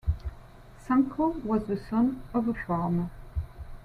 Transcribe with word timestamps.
Sankoh 0.83 1.43
was 1.45 1.65
the 1.67 1.77
son 1.77 2.23
of 2.33 2.47
a 2.47 2.55
farmer. 2.55 3.11